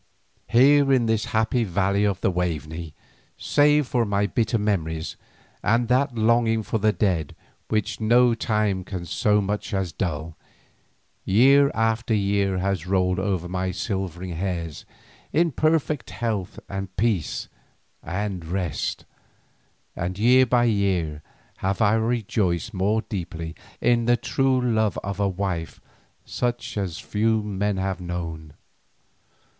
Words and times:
Here 0.47 0.91
in 0.91 1.05
the 1.05 1.15
happy 1.29 1.63
valley 1.63 2.05
of 2.05 2.21
the 2.21 2.31
Waveney, 2.31 2.95
save 3.37 3.85
for 3.85 4.03
my 4.03 4.25
bitter 4.25 4.57
memories 4.57 5.15
and 5.61 5.89
that 5.89 6.15
longing 6.15 6.63
for 6.63 6.79
the 6.79 6.91
dead 6.91 7.35
which 7.67 8.01
no 8.01 8.33
time 8.33 8.83
can 8.83 9.05
so 9.05 9.41
much 9.41 9.75
as 9.75 9.91
dull, 9.91 10.35
year 11.23 11.69
after 11.75 12.15
year 12.15 12.57
has 12.57 12.87
rolled 12.87 13.19
over 13.19 13.47
my 13.47 13.69
silvering 13.69 14.31
hairs 14.31 14.85
in 15.31 15.51
perfect 15.51 16.09
health 16.09 16.59
and 16.67 16.95
peace 16.97 17.47
and 18.01 18.43
rest, 18.45 19.05
and 19.95 20.17
year 20.17 20.47
by 20.47 20.63
year 20.63 21.21
have 21.57 21.79
I 21.79 21.93
rejoiced 21.93 22.73
more 22.73 23.03
deeply 23.03 23.53
in 23.79 24.05
the 24.05 24.17
true 24.17 24.59
love 24.59 24.97
of 25.03 25.19
a 25.19 25.29
wife 25.29 25.79
such 26.25 26.75
as 26.75 26.97
few 26.97 27.43
have 27.61 28.01
known. 28.01 28.55